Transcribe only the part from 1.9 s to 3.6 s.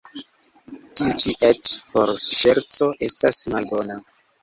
por ŝerco estas